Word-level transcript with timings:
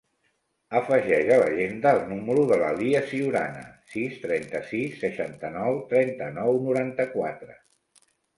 Afegeix 0.77 1.27
a 1.33 1.35
l'agenda 1.41 1.91
el 1.97 2.01
número 2.13 2.45
de 2.51 2.57
la 2.61 2.71
Lia 2.79 3.01
Ciurana: 3.11 3.61
sis, 3.93 4.17
trenta-sis, 4.25 4.97
seixanta-nou, 5.05 5.79
trenta-nou, 5.93 6.59
noranta-quatre. 6.71 7.61